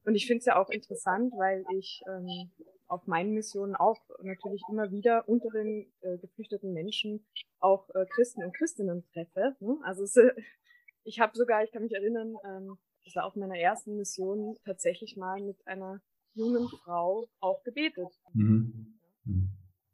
Und 0.05 0.15
ich 0.15 0.27
finde 0.27 0.41
es 0.41 0.47
ja 0.47 0.63
auch 0.63 0.71
interessant, 0.71 1.33
weil 1.37 1.65
ich 1.77 2.03
ähm, 2.09 2.51
auf 2.93 3.07
meinen 3.07 3.33
Missionen 3.33 3.75
auch 3.75 3.99
natürlich 4.23 4.63
immer 4.71 4.91
wieder 4.91 5.27
unter 5.27 5.49
den 5.51 5.91
äh, 6.03 6.19
geflüchteten 6.19 6.75
Menschen 6.75 7.27
auch 7.59 7.89
äh, 7.95 8.05
Christen 8.15 8.45
und 8.45 8.55
Christinnen 8.55 9.03
treffe. 9.13 9.57
Ne? 9.61 9.79
Also 9.83 10.05
es, 10.05 10.15
ich 11.05 11.19
habe 11.19 11.33
sogar, 11.35 11.65
ich 11.65 11.73
kann 11.73 11.83
mich 11.83 11.95
erinnern, 11.95 12.37
ähm, 12.45 12.77
das 13.05 13.17
war 13.17 13.25
auf 13.25 13.35
meiner 13.35 13.57
ersten 13.57 13.97
Mission 13.97 14.57
tatsächlich 14.67 15.17
mal 15.17 15.41
mit 15.41 15.57
einer 15.67 16.03
jungen 16.35 16.69
Frau 16.85 17.27
auch 17.41 17.63
gebetet. 17.65 18.09
Mhm. 18.35 18.99
Mhm. 19.25 19.49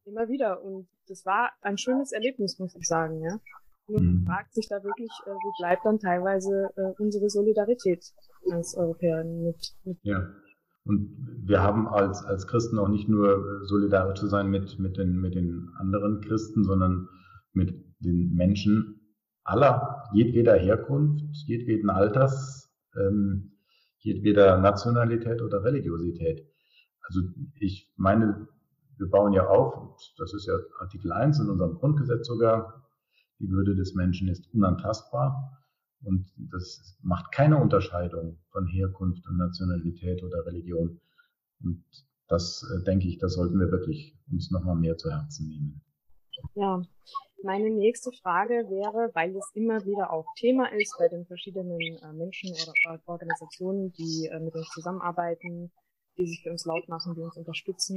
Immer 0.05 0.29
wieder. 0.29 0.63
Und 0.63 0.89
das 1.07 1.25
war 1.25 1.53
ein 1.61 1.79
schönes 1.79 2.11
Erlebnis, 2.11 2.59
muss 2.59 2.75
ich 2.75 2.87
sagen, 2.87 3.23
ja. 3.23 3.39
Man 3.87 4.05
mhm. 4.05 4.25
fragt 4.27 4.53
sich 4.53 4.69
da 4.69 4.83
wirklich, 4.83 5.11
äh, 5.25 5.31
wo 5.31 5.53
bleibt 5.59 5.87
dann 5.87 6.01
teilweise 6.01 6.71
äh, 6.77 7.01
unsere 7.01 7.31
Solidarität 7.31 8.13
als 8.51 8.75
Europäer 8.75 9.25
mit, 9.25 9.75
mit 9.85 9.99
ja. 10.03 10.29
Und 10.89 11.15
wir 11.45 11.63
haben 11.63 11.87
als, 11.87 12.25
als 12.25 12.47
Christen 12.47 12.79
auch 12.79 12.89
nicht 12.89 13.11
nur 13.11 13.31
äh, 13.31 13.65
solidarisch 13.67 14.19
zu 14.19 14.27
sein 14.27 14.49
mit, 14.49 14.79
mit, 14.79 14.97
den, 14.97 15.21
mit 15.21 15.35
den 15.35 15.69
anderen 15.77 16.23
Christen, 16.23 16.65
sondern 16.65 17.09
mit 17.53 17.75
den 18.01 18.33
Menschen 18.33 18.99
aller, 19.45 20.05
jedweder 20.15 20.55
Herkunft, 20.55 21.25
jedweden 21.47 21.91
Alters, 21.91 22.75
ähm, 22.97 23.53
jedweder 23.99 24.57
Nationalität 24.57 25.43
oder 25.43 25.63
Religiosität. 25.63 26.49
Also 27.03 27.21
ich 27.61 27.93
meine, 27.97 28.49
wir 28.97 29.11
bauen 29.11 29.35
ja 29.35 29.47
auf, 29.47 29.95
das 30.17 30.33
ist 30.33 30.47
ja 30.47 30.55
Artikel 30.81 31.13
1 31.13 31.39
in 31.41 31.51
unserem 31.51 31.75
Grundgesetz 31.75 32.27
sogar, 32.27 32.89
die 33.41 33.51
Würde 33.51 33.77
des 33.77 33.95
Menschen 33.95 34.29
ist 34.29 34.49
unantastbar. 34.55 35.58
Und 36.03 36.31
das 36.53 36.97
macht 37.03 37.33
keine 37.33 37.61
Unterscheidung 37.61 38.39
von 38.51 38.67
Herkunft 38.67 39.27
und 39.27 39.37
Nationalität 39.37 40.23
oder 40.23 40.47
Religion. 40.47 41.01
Und 41.61 41.85
das 42.29 42.65
äh, 42.73 42.85
denke 42.85 43.09
ich, 43.09 43.19
das 43.19 43.35
sollten 43.35 43.59
wir 43.59 43.71
wirklich 43.71 44.17
uns 44.31 44.51
nochmal 44.51 44.77
mehr 44.77 44.97
zu 44.97 45.11
Herzen 45.11 45.49
nehmen. 45.49 45.83
Ja, 46.55 46.83
Meine 47.43 47.71
nächste 47.71 48.13
Frage 48.13 48.55
wäre, 48.69 49.11
weil 49.15 49.35
es 49.37 49.51
immer 49.55 49.85
wieder 49.85 50.13
auch 50.13 50.27
Thema 50.37 50.73
ist 50.73 50.95
bei 50.99 51.09
den 51.09 51.27
verschiedenen 51.27 51.81
äh, 51.81 52.13
Menschen 52.13 52.51
oder 52.53 53.01
Organisationen, 53.07 53.93
die 53.93 54.29
äh, 54.31 54.39
mit 54.39 54.55
uns 54.55 54.69
zusammenarbeiten, 54.69 55.73
die 56.17 56.27
sich 56.27 56.43
für 56.43 56.51
uns 56.51 56.65
laut 56.65 56.89
machen, 56.89 57.15
die 57.15 57.23
uns 57.23 57.37
unterstützen. 57.37 57.97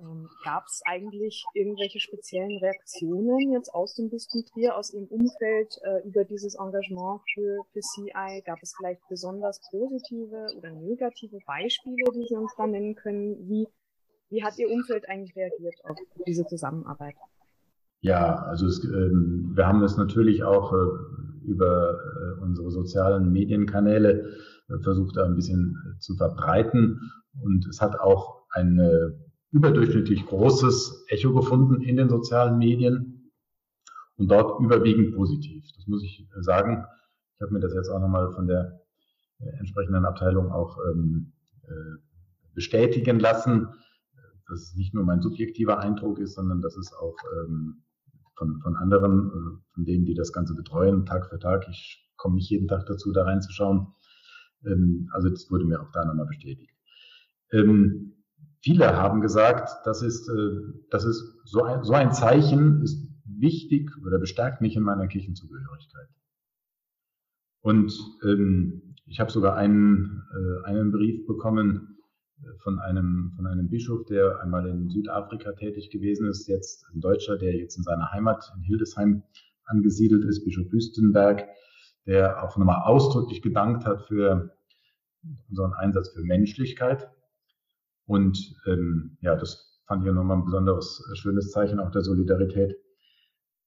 Ähm, 0.00 0.28
Gab 0.44 0.64
es 0.66 0.80
eigentlich 0.84 1.44
irgendwelche 1.54 2.00
speziellen 2.00 2.58
Reaktionen 2.58 3.52
jetzt 3.52 3.72
aus 3.74 3.94
dem 3.94 4.10
Bistum 4.10 4.44
Trier, 4.52 4.76
aus 4.76 4.92
Ihrem 4.92 5.06
Umfeld 5.06 5.78
äh, 5.82 6.06
über 6.06 6.24
dieses 6.24 6.54
Engagement 6.54 7.20
für, 7.34 7.62
für 7.72 7.80
CI? 7.80 8.42
Gab 8.44 8.58
es 8.62 8.74
vielleicht 8.76 9.02
besonders 9.08 9.60
positive 9.70 10.46
oder 10.56 10.72
negative 10.72 11.38
Beispiele, 11.46 12.04
die 12.14 12.26
Sie 12.28 12.36
uns 12.36 12.52
da 12.56 12.66
nennen 12.66 12.94
können? 12.94 13.48
Wie, 13.48 13.68
wie 14.30 14.42
hat 14.42 14.58
Ihr 14.58 14.70
Umfeld 14.70 15.08
eigentlich 15.08 15.36
reagiert 15.36 15.74
auf 15.84 15.96
diese 16.26 16.46
Zusammenarbeit? 16.46 17.16
Ja, 18.02 18.44
also 18.44 18.66
es, 18.66 18.82
ähm, 18.84 19.52
wir 19.54 19.66
haben 19.66 19.82
es 19.82 19.96
natürlich 19.96 20.42
auch 20.42 20.72
äh, 20.72 21.46
über 21.46 21.98
äh, 21.98 22.40
unsere 22.40 22.70
sozialen 22.70 23.30
Medienkanäle 23.30 24.30
äh, 24.68 24.78
versucht, 24.82 25.16
da 25.16 25.24
ein 25.24 25.34
bisschen 25.34 25.76
äh, 25.86 25.98
zu 25.98 26.16
verbreiten. 26.16 26.98
Und 27.42 27.66
es 27.66 27.82
hat 27.82 28.00
auch 28.00 28.46
ein 28.52 28.78
äh, 28.78 29.10
überdurchschnittlich 29.52 30.26
großes 30.26 31.06
Echo 31.08 31.32
gefunden 31.32 31.82
in 31.82 31.96
den 31.96 32.08
sozialen 32.08 32.58
Medien 32.58 33.32
und 34.16 34.30
dort 34.30 34.60
überwiegend 34.60 35.14
positiv. 35.14 35.64
Das 35.76 35.86
muss 35.86 36.02
ich 36.02 36.20
äh, 36.20 36.42
sagen. 36.42 36.84
Ich 37.36 37.42
habe 37.42 37.52
mir 37.54 37.60
das 37.60 37.74
jetzt 37.74 37.88
auch 37.88 38.00
nochmal 38.00 38.32
von 38.32 38.46
der 38.46 38.80
entsprechenden 39.58 40.04
Abteilung 40.04 40.52
auch 40.52 40.76
ähm, 40.90 41.32
bestätigen 42.54 43.18
lassen, 43.18 43.68
dass 44.48 44.62
es 44.62 44.74
nicht 44.74 44.94
nur 44.94 45.04
mein 45.04 45.22
subjektiver 45.22 45.78
Eindruck 45.78 46.18
ist, 46.18 46.34
sondern 46.34 46.60
dass 46.60 46.76
es 46.76 46.92
auch 46.92 47.16
ähm, 47.38 47.82
von, 48.36 48.60
von 48.60 48.76
anderen, 48.76 49.28
äh, 49.28 49.74
von 49.74 49.84
denen, 49.84 50.04
die 50.04 50.14
das 50.14 50.32
Ganze 50.32 50.54
betreuen, 50.54 51.06
Tag 51.06 51.28
für 51.28 51.38
Tag. 51.38 51.66
Ich 51.70 52.10
komme 52.16 52.34
nicht 52.36 52.50
jeden 52.50 52.68
Tag 52.68 52.86
dazu, 52.86 53.12
da 53.12 53.24
reinzuschauen. 53.24 53.94
Ähm, 54.66 55.08
also 55.12 55.28
das 55.30 55.50
wurde 55.50 55.64
mir 55.64 55.80
auch 55.80 55.90
da 55.92 56.04
nochmal 56.04 56.26
bestätigt. 56.26 56.74
Ähm, 57.52 58.19
viele 58.60 58.96
haben 58.96 59.20
gesagt, 59.20 59.70
das 59.84 60.02
ist, 60.02 60.28
äh, 60.28 60.82
das 60.90 61.04
ist 61.04 61.22
so 61.44 61.62
ein, 61.62 61.82
so 61.84 61.92
ein 61.92 62.12
Zeichen 62.12 62.82
ist 62.82 63.08
wichtig 63.24 63.90
oder 64.06 64.18
bestärkt 64.18 64.60
mich 64.60 64.76
in 64.76 64.82
meiner 64.82 65.06
Kirchenzugehörigkeit. 65.06 66.08
Und 67.62 67.92
ähm, 68.24 68.94
ich 69.06 69.20
habe 69.20 69.30
sogar 69.30 69.56
einen, 69.56 70.22
äh, 70.34 70.66
einen 70.66 70.92
Brief 70.92 71.26
bekommen, 71.26 72.00
von 72.62 72.78
einem, 72.78 73.32
von 73.36 73.46
einem 73.46 73.68
Bischof, 73.68 74.04
der 74.06 74.40
einmal 74.40 74.66
in 74.66 74.88
Südafrika 74.88 75.52
tätig 75.52 75.90
gewesen 75.90 76.28
ist, 76.28 76.48
jetzt 76.48 76.86
ein 76.92 77.00
Deutscher, 77.00 77.36
der 77.36 77.54
jetzt 77.54 77.76
in 77.76 77.84
seiner 77.84 78.10
Heimat 78.12 78.52
in 78.56 78.62
Hildesheim 78.62 79.22
angesiedelt 79.64 80.24
ist, 80.24 80.44
Bischof 80.44 80.70
Wüstenberg, 80.72 81.46
der 82.06 82.42
auch 82.42 82.56
nochmal 82.56 82.82
ausdrücklich 82.82 83.42
gedankt 83.42 83.84
hat 83.84 84.02
für 84.06 84.56
unseren 85.48 85.74
Einsatz 85.74 86.10
für 86.10 86.22
Menschlichkeit. 86.22 87.10
Und 88.10 88.56
ähm, 88.66 89.16
ja, 89.20 89.36
das 89.36 89.80
fand 89.86 90.04
ich 90.04 90.12
nochmal 90.12 90.38
ein 90.38 90.44
besonderes 90.44 91.00
äh, 91.12 91.14
schönes 91.14 91.52
Zeichen 91.52 91.78
auch 91.78 91.92
der 91.92 92.02
Solidarität. 92.02 92.74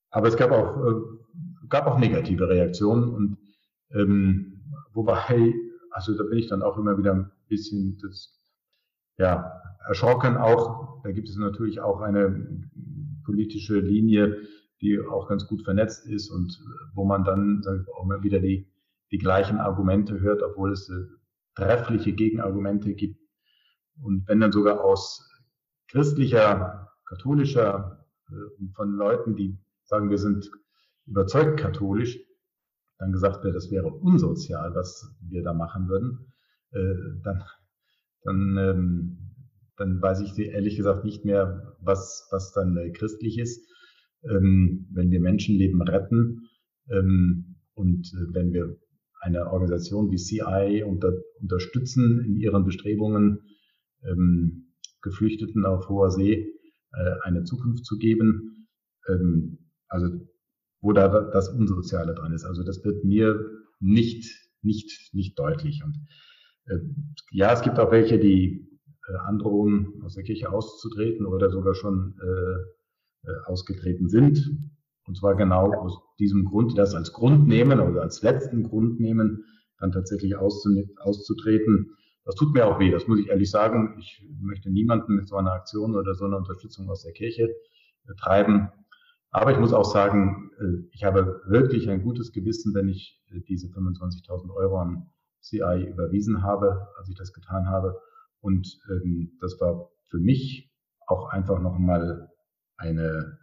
Aber 0.10 0.28
es 0.28 0.36
gab 0.36 0.52
auch, 0.52 0.86
äh, 0.86 1.68
gab 1.70 1.88
auch 1.88 1.98
negative 1.98 2.50
Reaktionen 2.50 3.10
und 3.10 3.38
ähm, 3.92 4.60
wobei, 4.92 5.54
also 5.92 6.18
da 6.18 6.24
bin 6.24 6.40
ich 6.40 6.48
dann 6.48 6.62
auch 6.62 6.78
immer 6.78 6.98
wieder 6.98 7.14
ein 7.14 7.32
bisschen 7.48 7.98
das 8.02 8.38
ja, 9.18 9.62
erschrocken 9.88 10.36
auch. 10.36 11.02
Da 11.04 11.14
gibt 11.14 11.30
es 11.30 11.38
natürlich 11.38 11.80
auch 11.80 12.02
eine 12.02 12.70
politische 13.24 13.80
Linie, 13.80 14.42
die 14.82 15.00
auch 15.00 15.30
ganz 15.30 15.48
gut 15.48 15.64
vernetzt 15.64 16.06
ist 16.06 16.30
und 16.30 16.60
wo 16.96 17.06
man 17.06 17.24
dann 17.24 17.64
auch 17.96 18.04
immer 18.04 18.22
wieder 18.24 18.42
die, 18.42 18.68
die 19.10 19.20
gleichen 19.20 19.60
Argumente 19.60 20.20
hört, 20.20 20.44
obwohl 20.44 20.74
es 20.74 20.90
äh, 20.90 21.06
treffliche 21.56 22.12
Gegenargumente 22.12 22.94
gibt. 22.94 23.23
Und 24.02 24.28
wenn 24.28 24.40
dann 24.40 24.52
sogar 24.52 24.84
aus 24.84 25.30
christlicher, 25.90 26.90
katholischer 27.06 28.06
äh, 28.30 28.60
und 28.60 28.76
von 28.76 28.94
Leuten, 28.94 29.36
die 29.36 29.58
sagen, 29.84 30.10
wir 30.10 30.18
sind 30.18 30.50
überzeugt 31.06 31.60
katholisch, 31.60 32.20
dann 32.98 33.12
gesagt 33.12 33.44
wird, 33.44 33.56
das 33.56 33.70
wäre 33.72 33.88
unsozial, 33.88 34.74
was 34.76 35.14
wir 35.22 35.44
da 35.44 35.54
machen 35.54 35.90
würden, 35.90 36.34
äh, 36.72 36.96
dann 37.24 37.44
dann, 38.24 38.58
ähm, 38.58 39.18
dann 39.78 40.02
weiß 40.02 40.22
ich 40.22 40.38
ehrlich 40.40 40.78
gesagt 40.78 41.04
nicht 41.06 41.26
mehr, 41.26 41.76
was, 41.80 42.28
was 42.32 42.52
dann 42.54 42.78
äh, 42.78 42.92
christlich 42.92 43.38
ist. 43.38 43.68
Ähm, 44.24 44.88
wenn 44.92 45.12
wir 45.12 45.20
Menschenleben 45.20 45.82
retten 45.82 46.50
ähm, 46.90 47.56
und 47.74 48.12
wenn 48.32 48.54
wir 48.54 48.78
eine 49.20 49.52
Organisation 49.52 50.12
wie 50.12 50.18
CI 50.18 50.84
unter, 50.86 51.14
unterstützen 51.42 52.24
in 52.26 52.38
ihren 52.38 52.66
Bestrebungen, 52.66 53.40
ähm, 54.10 54.74
Geflüchteten 55.02 55.66
auf 55.66 55.90
hoher 55.90 56.12
See 56.12 56.54
äh, 56.94 57.12
eine 57.24 57.44
Zukunft 57.44 57.86
zu 57.86 57.98
geben. 57.98 58.68
Ähm, 59.08 59.60
also 59.88 60.10
wo 60.84 60.92
da 60.92 61.08
das 61.08 61.50
Unsoziale 61.50 62.14
dran 62.14 62.34
ist. 62.34 62.44
Also 62.44 62.64
das 62.64 62.84
wird 62.84 63.06
mir 63.06 63.40
nicht, 63.80 64.30
nicht, 64.62 65.14
nicht 65.14 65.40
deutlich. 65.40 65.82
Und 65.84 65.98
äh, 66.66 66.78
ja, 67.32 67.54
es 67.54 67.62
gibt 67.62 67.80
auch 67.80 67.92
welche, 67.92 68.20
die 68.20 68.70
äh, 69.08 69.16
androhen, 69.26 70.02
aus 70.04 70.16
der 70.16 70.24
Kirche 70.24 70.52
auszutreten 70.52 71.26
oder 71.26 71.50
sogar 71.50 71.74
schon 71.74 72.16
äh, 72.22 73.32
ausgetreten 73.46 74.10
sind. 74.10 74.46
Und 75.06 75.18
zwar 75.18 75.36
genau 75.36 75.74
aus 75.74 75.98
diesem 76.20 76.44
Grund, 76.46 76.72
die 76.72 76.76
das 76.76 76.94
als 76.94 77.14
Grund 77.14 77.48
nehmen 77.48 77.80
oder 77.80 78.02
als 78.02 78.22
letzten 78.22 78.64
Grund 78.64 79.00
nehmen, 79.00 79.46
dann 79.80 79.92
tatsächlich 79.92 80.36
auszutreten. 80.36 81.96
Das 82.26 82.36
tut 82.36 82.54
mir 82.54 82.66
auch 82.66 82.80
weh, 82.80 82.92
das 82.92 83.08
muss 83.08 83.20
ich 83.20 83.28
ehrlich 83.28 83.52
sagen. 83.52 83.96
Ich 84.00 84.26
möchte 84.40 84.70
niemanden 84.70 85.16
mit 85.16 85.28
so 85.28 85.36
einer 85.36 85.52
Aktion 85.52 85.96
oder 85.96 86.16
so 86.16 86.26
einer 86.26 86.38
Unterstützung 86.38 86.90
aus 86.90 87.04
der 87.04 87.12
Kirche 87.12 87.50
treiben. 88.18 88.70
Aber 89.32 89.52
ich 89.52 89.60
muss 89.60 89.74
auch 89.74 89.86
sagen, 89.86 90.52
ich 90.92 91.04
habe 91.04 91.42
wirklich 91.48 91.90
ein 91.90 92.04
gutes 92.04 92.32
Gewissen, 92.32 92.74
wenn 92.76 92.88
ich 92.88 93.22
diese 93.50 93.68
25.000 93.68 94.54
Euro 94.54 94.78
an 94.78 95.10
CI 95.42 95.86
überwiesen 95.90 96.44
habe, 96.44 96.88
als 96.98 97.10
ich 97.10 97.16
das 97.16 97.34
getan 97.34 97.68
habe. 97.68 98.00
Und 98.40 98.80
ähm, 98.90 99.38
das 99.42 99.60
war 99.60 99.90
für 100.10 100.20
mich 100.20 100.72
auch 101.08 101.30
einfach 101.30 101.60
nochmal 101.60 102.30
eine, 102.78 103.40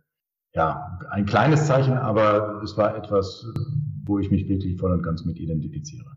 ja, 0.55 0.99
ein 1.11 1.27
kleines 1.27 1.67
Zeichen, 1.67 1.95
aber 1.95 2.63
es 2.63 2.77
war 2.77 2.97
etwas, 2.97 3.45
wo 4.05 4.19
ich 4.19 4.31
mich 4.31 4.49
wirklich 4.49 4.79
voll 4.79 4.93
und 4.93 5.03
ganz 5.03 5.25
mit 5.25 5.39
identifiziere. 5.39 6.17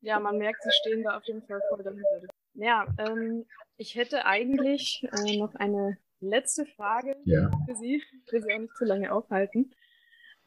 Ja, 0.00 0.20
man 0.20 0.38
merkt, 0.38 0.62
Sie 0.62 0.70
stehen 0.72 1.02
da 1.02 1.16
auf 1.16 1.24
jeden 1.24 1.42
Fall 1.42 1.60
voll 1.68 1.82
dahinter. 1.82 2.22
Ja, 2.54 2.86
ähm, 2.98 3.46
ich 3.76 3.94
hätte 3.94 4.26
eigentlich 4.26 5.06
äh, 5.12 5.36
noch 5.36 5.54
eine 5.54 5.98
letzte 6.20 6.66
Frage 6.66 7.16
ja. 7.24 7.50
für 7.66 7.74
Sie. 7.76 8.02
Ich 8.26 8.32
will 8.32 8.42
Sie 8.42 8.54
auch 8.54 8.58
nicht 8.58 8.76
zu 8.76 8.84
lange 8.84 9.12
aufhalten. 9.12 9.74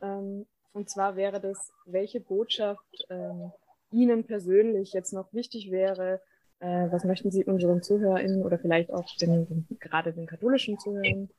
Ähm, 0.02 0.46
und 0.74 0.90
zwar 0.90 1.16
wäre 1.16 1.40
das, 1.40 1.72
welche 1.86 2.22
Botschaft 2.22 3.06
ähm, 3.10 3.52
Ihnen 3.92 4.26
persönlich 4.26 4.94
jetzt 4.94 5.14
noch 5.14 5.34
wichtig 5.34 5.70
wäre? 5.70 6.22
Äh, 6.60 6.92
was 6.92 7.04
möchten 7.04 7.32
Sie 7.32 7.44
unseren 7.44 7.82
ZuhörerInnen 7.82 8.44
oder 8.44 8.58
vielleicht 8.58 8.92
auch 8.92 9.06
den, 9.18 9.48
den 9.48 9.68
gerade 9.80 10.14
den 10.14 10.28
katholischen 10.28 10.80
Zuhörern 10.80 11.30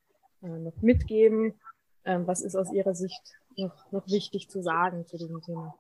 äh, 0.43 0.49
noch 0.49 0.77
mitgeben? 0.83 1.55
Äh, 2.05 2.19
was 2.25 2.43
ist 2.43 2.57
aus 2.57 2.73
Ihrer 2.73 2.95
Sicht 2.95 3.23
noch, 3.57 3.91
noch 3.93 4.07
wichtig 4.09 4.51
zu 4.51 4.63
sagen 4.63 5.07
zu 5.07 5.17
diesem 5.17 5.41
Thema? 5.43 5.75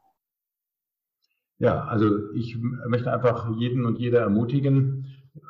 Ja, 1.62 1.84
also 1.84 2.32
ich 2.32 2.58
möchte 2.88 3.12
einfach 3.12 3.56
jeden 3.56 3.86
und 3.86 3.98
jede 3.98 4.18
ermutigen, 4.18 5.06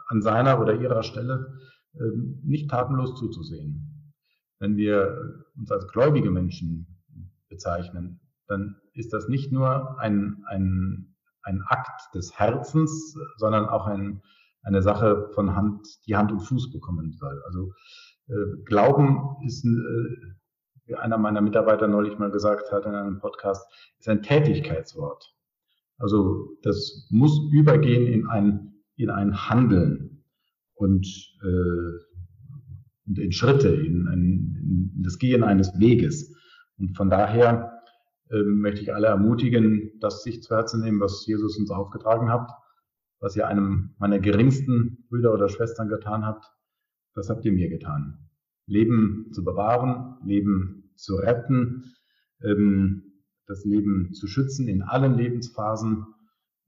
an 0.09 0.23
seiner 0.23 0.61
oder 0.61 0.75
ihrer 0.75 1.03
Stelle 1.03 1.59
ähm, 1.99 2.41
nicht 2.45 2.71
tatenlos 2.71 3.15
zuzusehen. 3.15 4.15
Wenn 4.59 4.77
wir 4.77 5.45
uns 5.57 5.73
als 5.73 5.89
gläubige 5.89 6.31
Menschen 6.31 6.87
bezeichnen, 7.49 8.21
dann 8.47 8.77
ist 8.93 9.13
das 9.13 9.29
nicht 9.29 9.53
nur 9.53 9.99
ein, 9.99 10.45
ein 10.47 11.13
ein 11.43 11.63
Akt 11.67 12.15
des 12.15 12.39
Herzens, 12.39 13.17
sondern 13.37 13.69
auch 13.69 13.87
ein, 13.87 14.23
eine 14.63 14.83
Sache 14.83 15.31
von 15.35 15.55
Hand, 15.57 15.87
die 16.07 16.17
Hand 16.17 16.33
und 16.33 16.41
Fuß 16.41 16.71
bekommen 16.73 17.13
soll. 17.13 17.43
Also 17.47 17.73
äh, 18.29 18.63
Glauben 18.65 19.37
ist, 19.45 19.65
äh, 19.65 19.69
wie 20.87 20.95
einer 20.95 21.19
meiner 21.19 21.41
Mitarbeiter 21.41 21.89
neulich 21.89 22.19
mal 22.19 22.31
gesagt 22.31 22.71
hat 22.73 22.87
in 22.87 22.95
einem 22.95 23.19
Podcast, 23.19 23.67
ist 23.99 24.09
ein 24.09 24.23
Tätigkeitswort. 24.23 25.35
Also 26.03 26.59
das 26.63 27.07
muss 27.11 27.41
übergehen 27.53 28.09
in 28.09 28.27
ein, 28.27 28.75
in 28.97 29.09
ein 29.09 29.49
Handeln 29.49 30.25
und, 30.75 31.07
äh, 31.43 33.07
und 33.07 33.19
in 33.21 33.31
Schritte, 33.31 33.69
in, 33.69 34.09
ein, 34.09 34.91
in 34.97 35.03
das 35.05 35.19
Gehen 35.19 35.45
eines 35.45 35.79
Weges. 35.79 36.35
Und 36.77 36.97
von 36.97 37.09
daher 37.09 37.73
ähm, 38.33 38.59
möchte 38.61 38.81
ich 38.83 38.93
alle 38.93 39.07
ermutigen, 39.07 39.93
das 40.01 40.25
sich 40.25 40.43
zu 40.43 40.57
Herzen 40.57 40.83
nehmen, 40.83 40.99
was 40.99 41.25
Jesus 41.25 41.57
uns 41.57 41.71
aufgetragen 41.71 42.31
hat, 42.31 42.51
was 43.21 43.37
ihr 43.37 43.47
einem 43.47 43.95
meiner 43.99 44.19
geringsten 44.19 45.07
Brüder 45.09 45.33
oder 45.33 45.49
Schwestern 45.49 45.89
getan 45.89 46.27
habt, 46.27 46.45
das 47.15 47.31
habt 47.31 47.45
ihr 47.45 47.53
mir 47.53 47.69
getan. 47.69 48.29
Leben 48.67 49.29
zu 49.31 49.45
bewahren, 49.45 50.17
Leben 50.25 50.91
zu 50.97 51.15
retten, 51.15 51.95
ähm, 52.43 53.12
das 53.47 53.65
Leben 53.65 54.13
zu 54.15 54.27
schützen 54.27 54.69
in 54.69 54.83
allen 54.83 55.15
Lebensphasen. 55.15 56.07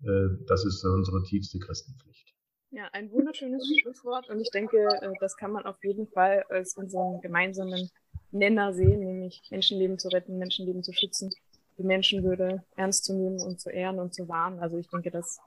Äh, 0.03 0.45
das 0.47 0.65
ist 0.65 0.85
unsere 0.85 1.23
tiefste 1.23 1.59
Christenpflicht. 1.59 2.35
Ja, 2.71 2.89
ein 2.93 3.11
wunderschönes 3.13 3.65
Schlusswort 3.81 4.29
und 4.29 4.41
ich 4.41 4.51
denke, 4.51 4.79
äh, 5.01 5.13
das 5.21 5.37
kann 5.37 5.53
man 5.53 5.65
auf 5.65 5.83
jeden 5.85 6.09
Fall 6.09 6.45
als 6.49 6.77
unseren 6.77 7.21
gemeinsamen 7.21 7.89
Nenner 8.33 8.75
sehen, 8.75 9.01
nämlich 9.01 9.47
Menschenleben 9.51 9.99
zu 9.99 10.09
retten, 10.09 10.39
Menschenleben 10.39 10.83
zu 10.83 10.93
schützen, 10.93 11.31
die 11.79 11.85
Menschenwürde 11.85 12.65
ernst 12.77 13.05
zu 13.05 13.15
nehmen 13.15 13.41
und 13.41 13.61
zu 13.61 13.71
ehren 13.71 14.01
und 14.01 14.13
zu 14.13 14.29
wahren. 14.29 14.59
Also 14.59 14.77
ich 14.77 14.89
denke, 14.89 15.13
das, 15.13 15.39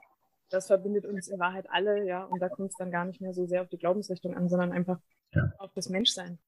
das 0.48 0.68
verbindet 0.68 1.04
uns 1.04 1.28
in 1.28 1.38
Wahrheit 1.38 1.66
alle, 1.70 2.06
ja, 2.06 2.24
und 2.24 2.40
da 2.40 2.48
kommt 2.48 2.70
es 2.70 2.76
dann 2.76 2.90
gar 2.90 3.04
nicht 3.04 3.20
mehr 3.20 3.34
so 3.34 3.46
sehr 3.46 3.60
auf 3.60 3.68
die 3.68 3.78
Glaubensrichtung 3.78 4.34
an, 4.34 4.48
sondern 4.48 4.72
einfach 4.72 4.98
ja. 5.34 5.52
auf 5.58 5.72
das 5.74 5.90
Menschsein. 5.90 6.38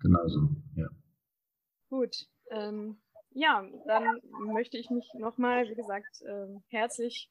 Genau 0.00 0.26
so, 0.28 0.48
ja. 0.76 0.88
Gut, 1.90 2.28
ähm, 2.50 2.98
ja, 3.34 3.66
dann 3.86 4.20
möchte 4.52 4.78
ich 4.78 4.90
mich 4.90 5.08
nochmal, 5.14 5.68
wie 5.68 5.74
gesagt, 5.74 6.22
äh, 6.22 6.46
herzlich 6.68 7.30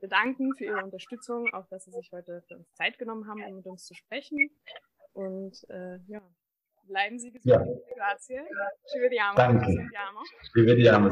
bedanken 0.00 0.54
für 0.56 0.64
Ihre 0.64 0.84
Unterstützung, 0.84 1.52
auch 1.52 1.66
dass 1.68 1.84
Sie 1.84 1.90
sich 1.92 2.10
heute 2.12 2.42
für 2.48 2.56
uns 2.56 2.72
Zeit 2.74 2.98
genommen 2.98 3.26
haben, 3.28 3.42
um 3.44 3.56
mit 3.56 3.66
uns 3.66 3.84
zu 3.86 3.94
sprechen. 3.94 4.50
Und 5.12 5.64
äh, 5.70 5.98
ja, 6.08 6.20
bleiben 6.88 7.18
Sie 7.18 7.30
gesund. 7.30 7.46
Ja. 7.46 7.58
Grazie. 7.96 8.40
Ci 8.86 9.00
vediamo. 9.00 9.36
Danke. 9.36 9.88
Ci 10.52 10.66
vediamo. 10.66 11.10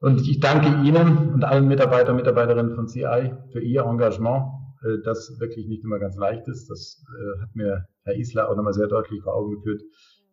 Und 0.00 0.26
ich 0.26 0.40
danke 0.40 0.68
Ihnen 0.86 1.34
und 1.34 1.44
allen 1.44 1.68
Mitarbeiter 1.68 2.10
und 2.10 2.16
Mitarbeiterinnen 2.16 2.74
von 2.74 2.88
CI 2.88 3.32
für 3.52 3.60
Ihr 3.60 3.82
Engagement, 3.82 4.44
äh, 4.82 5.02
das 5.04 5.38
wirklich 5.38 5.66
nicht 5.68 5.84
immer 5.84 5.98
ganz 5.98 6.16
leicht 6.16 6.48
ist. 6.48 6.68
Das 6.70 7.04
äh, 7.08 7.42
hat 7.42 7.54
mir 7.54 7.86
Herr 8.04 8.16
Isler 8.16 8.48
auch 8.48 8.56
nochmal 8.56 8.72
sehr 8.72 8.88
deutlich 8.88 9.22
vor 9.22 9.34
Augen 9.34 9.56
geführt, 9.56 9.82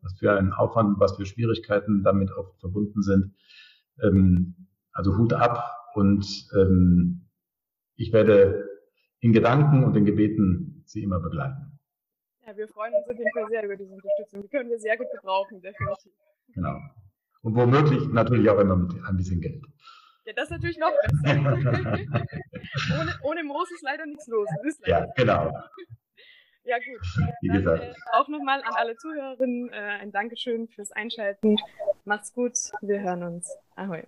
was 0.01 0.17
für 0.17 0.37
einen 0.37 0.53
Aufwand, 0.53 0.99
was 0.99 1.15
für 1.15 1.25
Schwierigkeiten 1.25 2.03
damit 2.03 2.31
auch 2.31 2.55
verbunden 2.59 3.01
sind. 3.01 3.33
Ähm, 4.01 4.67
also 4.91 5.17
Hut 5.17 5.33
ab 5.33 5.63
und 5.95 6.25
ähm, 6.55 7.27
ich 7.95 8.13
werde 8.13 8.67
in 9.19 9.33
Gedanken 9.33 9.83
und 9.83 9.95
in 9.95 10.05
Gebeten 10.05 10.83
Sie 10.85 11.03
immer 11.03 11.19
begleiten. 11.19 11.79
Ja, 12.45 12.55
wir 12.55 12.67
freuen 12.67 12.93
uns 12.93 13.09
auf 13.09 13.17
jeden 13.17 13.31
Fall 13.33 13.47
sehr 13.49 13.63
über 13.65 13.75
diese 13.75 13.93
Unterstützung. 13.93 14.41
Die 14.41 14.47
können 14.47 14.69
wir 14.69 14.79
sehr 14.79 14.97
gut 14.97 15.07
gebrauchen, 15.13 15.61
definitiv. 15.61 16.13
Genau. 16.53 16.79
Und 17.41 17.55
womöglich 17.55 18.07
natürlich 18.09 18.49
auch 18.49 18.59
immer 18.59 18.75
mit 18.75 18.93
ein 19.03 19.17
bisschen 19.17 19.41
Geld. 19.41 19.63
Ja, 20.25 20.33
das 20.33 20.45
ist 20.45 20.51
natürlich 20.51 20.77
noch 20.77 20.91
besser. 21.23 21.35
ohne, 22.99 23.19
ohne 23.23 23.43
Moos 23.43 23.71
ist 23.71 23.83
leider 23.83 24.05
nichts 24.05 24.27
los. 24.27 24.47
ja, 24.85 25.05
genau. 25.15 25.51
Ja, 26.67 26.77
gut. 26.79 26.99
Wie 27.41 27.47
gesagt. 27.47 27.81
Dann, 27.81 27.89
äh, 27.91 27.95
auch 28.11 28.27
nochmal 28.27 28.61
an 28.61 28.73
alle 28.75 28.97
Zuhörerinnen 28.97 29.69
äh, 29.69 29.75
ein 30.01 30.11
Dankeschön 30.11 30.67
fürs 30.67 30.91
Einschalten. 30.91 31.55
Macht's 32.03 32.33
gut. 32.33 32.57
Wir 32.81 32.99
hören 32.99 33.23
uns. 33.23 33.49
Ahoi. 33.77 34.03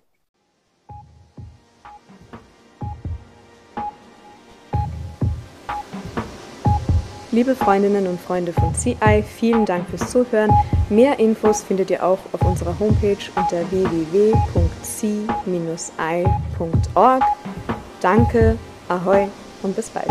Liebe 7.32 7.56
Freundinnen 7.56 8.08
und 8.08 8.20
Freunde 8.20 8.51
von 8.51 8.74
CI, 8.74 9.24
vielen 9.24 9.66
Dank 9.66 9.88
fürs 9.89 10.12
Zuhören. 10.12 10.51
Mehr 10.89 11.18
Infos 11.20 11.63
findet 11.63 11.92
ihr 11.92 12.04
auch 12.04 12.20
auf 12.34 12.42
unserer 12.42 12.78
Homepage 12.80 13.18
unter 13.36 13.72
www.c-i.org. 13.72 14.34
Danke, 18.01 18.58
ahoi 18.89 19.28
und 19.62 19.75
bis 19.75 19.89
bald. 19.92 20.10